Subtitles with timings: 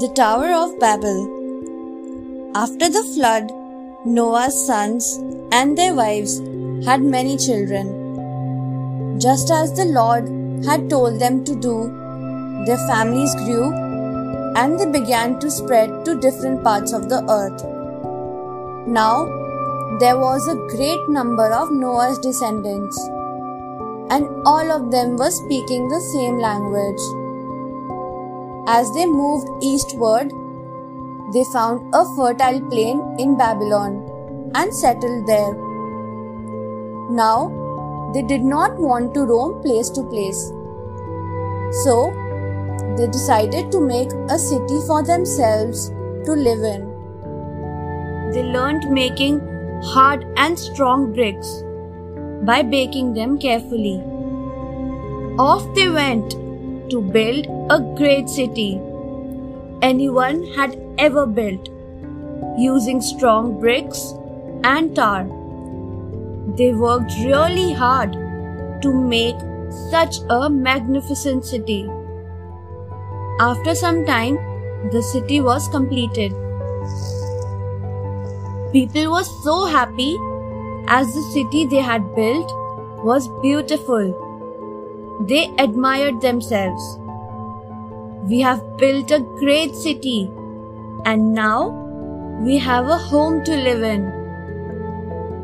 [0.00, 2.52] The Tower of Babel.
[2.54, 3.50] After the flood,
[4.04, 5.16] Noah's sons
[5.50, 6.38] and their wives
[6.84, 9.18] had many children.
[9.18, 10.28] Just as the Lord
[10.66, 11.88] had told them to do,
[12.66, 13.72] their families grew
[14.54, 17.64] and they began to spread to different parts of the earth.
[18.86, 19.24] Now,
[19.98, 22.98] there was a great number of Noah's descendants,
[24.10, 27.25] and all of them were speaking the same language.
[28.68, 30.32] As they moved eastward,
[31.32, 35.54] they found a fertile plain in Babylon and settled there.
[37.10, 40.52] Now, they did not want to roam place to place.
[41.84, 42.12] So,
[42.96, 45.90] they decided to make a city for themselves
[46.24, 46.86] to live in.
[48.32, 49.40] They learned making
[49.82, 51.62] hard and strong bricks
[52.42, 54.02] by baking them carefully.
[55.38, 56.34] Off they went
[56.90, 58.80] to build a great city
[59.82, 61.68] anyone had ever built
[62.58, 64.14] using strong bricks
[64.64, 65.24] and tar.
[66.56, 68.12] They worked really hard
[68.82, 69.36] to make
[69.90, 71.88] such a magnificent city.
[73.40, 74.36] After some time,
[74.90, 76.32] the city was completed.
[78.72, 80.16] People were so happy
[80.88, 82.50] as the city they had built
[83.04, 84.25] was beautiful.
[85.20, 86.98] They admired themselves.
[88.28, 90.30] We have built a great city
[91.06, 91.70] and now
[92.42, 94.12] we have a home to live in.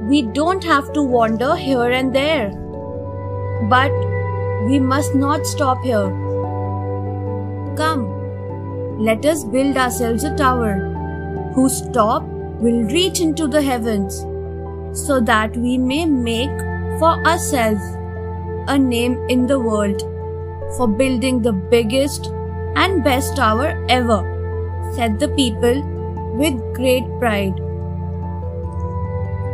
[0.08, 2.50] We don't have to wander here and there.
[3.70, 3.92] But
[4.66, 6.10] we must not stop here.
[7.76, 10.74] Come, let us build ourselves a tower
[11.54, 12.24] whose top
[12.60, 14.26] will reach into the heavens
[14.92, 16.58] so that we may make
[16.98, 17.82] for ourselves
[18.68, 20.02] a name in the world
[20.76, 22.26] for building the biggest
[22.76, 24.20] and best tower ever,
[24.94, 25.82] said the people
[26.34, 27.56] with great pride.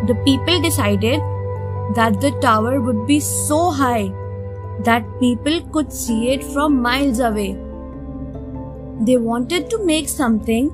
[0.07, 1.21] The people decided
[1.95, 4.13] that the tower would be so high
[4.85, 7.57] that people could see it from miles away.
[9.01, 10.71] They wanted to make something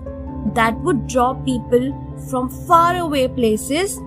[0.54, 1.92] that would draw people
[2.30, 4.00] from far away places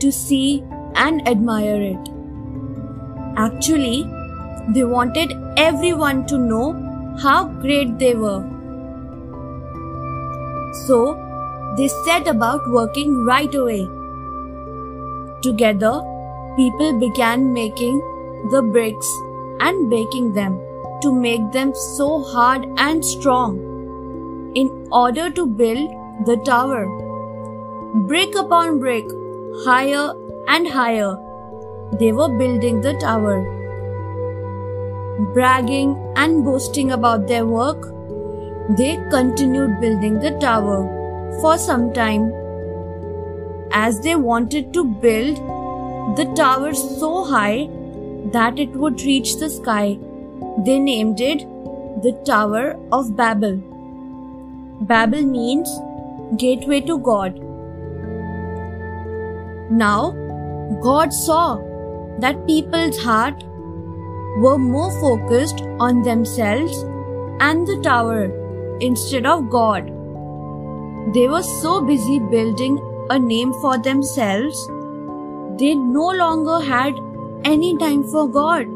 [0.00, 0.64] to see
[0.96, 2.13] and admire it.
[3.36, 4.08] Actually,
[4.68, 6.72] they wanted everyone to know
[7.20, 8.42] how great they were.
[10.86, 11.20] So,
[11.76, 13.88] they set about working right away.
[15.42, 16.02] Together,
[16.56, 17.98] people began making
[18.50, 19.08] the bricks
[19.60, 20.60] and baking them
[21.02, 23.58] to make them so hard and strong
[24.54, 25.90] in order to build
[26.26, 26.86] the tower.
[28.06, 29.04] Brick upon brick,
[29.64, 30.14] higher
[30.48, 31.16] and higher,
[31.98, 33.42] they were building the tower.
[35.32, 37.90] Bragging and boasting about their work,
[38.76, 40.78] they continued building the tower
[41.40, 42.32] for some time.
[43.72, 45.36] As they wanted to build
[46.16, 47.68] the tower so high
[48.32, 49.98] that it would reach the sky,
[50.64, 51.40] they named it
[52.02, 53.56] the Tower of Babel.
[54.80, 55.68] Babel means
[56.36, 57.38] gateway to God.
[59.70, 60.10] Now,
[60.82, 61.56] God saw
[62.20, 63.44] that people's heart
[64.38, 66.82] were more focused on themselves
[67.40, 69.86] and the tower instead of God.
[71.14, 72.78] They were so busy building
[73.10, 74.66] a name for themselves,
[75.58, 76.94] they no longer had
[77.44, 78.66] any time for God.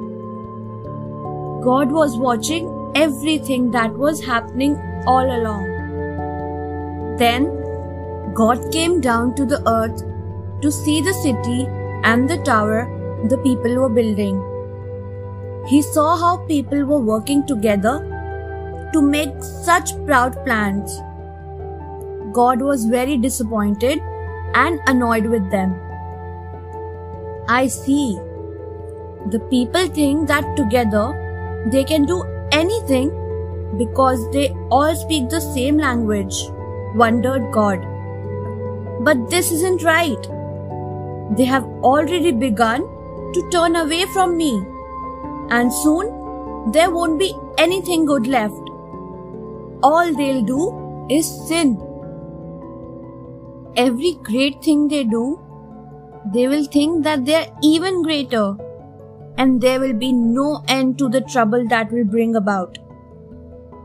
[1.63, 4.77] God was watching everything that was happening
[5.07, 7.17] all along.
[7.19, 7.49] Then
[8.35, 10.05] God came down to the earth
[10.61, 11.67] to see the city
[12.05, 14.37] and the tower the people were building.
[15.67, 17.99] He saw how people were working together
[18.93, 21.01] to make such proud plans.
[22.33, 24.01] God was very disappointed
[24.55, 25.75] and annoyed with them.
[27.49, 28.19] I see.
[29.31, 32.23] The people think that together they can do
[32.53, 33.11] anything
[33.77, 36.35] because they all speak the same language,
[36.95, 37.85] wondered God.
[39.01, 40.29] But this isn't right.
[41.37, 42.89] They have already begun
[43.35, 44.63] to turn away from me,
[45.51, 48.71] and soon there won't be anything good left.
[49.83, 51.77] All they'll do is sin.
[53.77, 55.41] Every great thing they do,
[56.35, 58.57] they will think that they're even greater,
[59.37, 62.79] and there will be no end to the trouble that will bring about.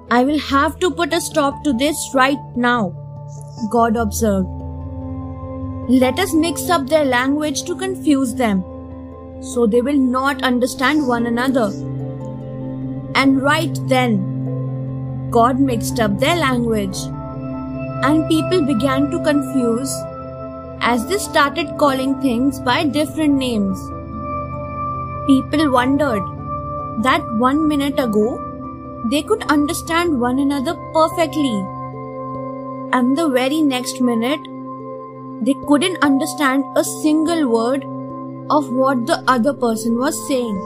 [0.10, 2.94] I will have to put a stop to this right now,
[3.72, 4.48] God observed.
[5.90, 8.64] Let us mix up their language to confuse them,
[9.52, 11.68] so they will not understand one another.
[13.16, 16.98] And right then, God mixed up their language.
[18.06, 19.94] And people began to confuse
[20.82, 23.80] as they started calling things by different names.
[25.28, 26.24] People wondered
[27.04, 28.26] that one minute ago
[29.12, 31.56] they could understand one another perfectly,
[32.92, 34.40] and the very next minute
[35.42, 37.86] they couldn't understand a single word
[38.50, 40.58] of what the other person was saying.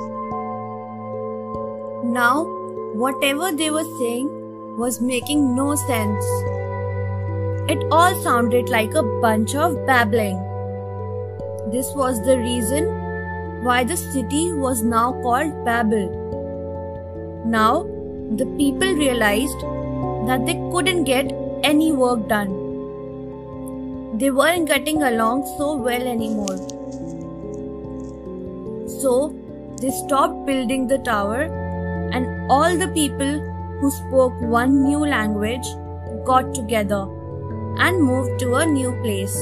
[2.13, 2.45] Now,
[2.93, 4.29] whatever they were saying
[4.77, 6.25] was making no sense.
[7.69, 10.37] It all sounded like a bunch of babbling.
[11.71, 12.85] This was the reason
[13.63, 16.07] why the city was now called Babel.
[17.45, 17.83] Now,
[18.35, 19.61] the people realized
[20.27, 21.31] that they couldn't get
[21.63, 22.55] any work done.
[24.17, 26.57] They weren't getting along so well anymore.
[28.99, 29.33] So,
[29.81, 31.41] they stopped building the tower,
[32.13, 33.39] and all the people
[33.79, 35.67] who spoke one new language
[36.25, 37.03] got together
[37.77, 39.37] and moved to a new place.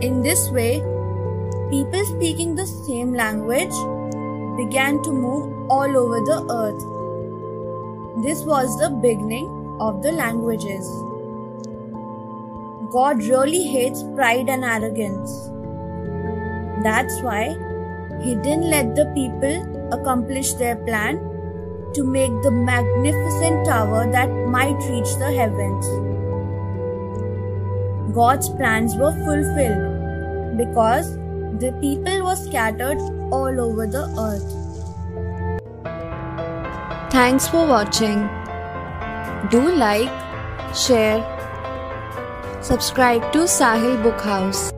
[0.00, 0.80] In this way,
[1.70, 3.76] people speaking the same language
[4.56, 6.86] began to move all over the earth.
[8.24, 10.88] This was the beginning of the languages.
[12.92, 15.50] God really hates pride and arrogance.
[16.82, 17.56] That's why
[18.22, 21.18] He didn't let the people accomplish their plan
[21.94, 25.86] to make the magnificent tower that might reach the heavens.
[28.14, 31.16] God's plans were fulfilled because
[31.58, 32.98] the people were scattered
[33.32, 34.56] all over the earth.
[37.10, 38.28] Thanks for watching.
[39.50, 40.10] Do like,
[40.74, 41.18] share,
[42.62, 44.72] subscribe to Sahil Book House.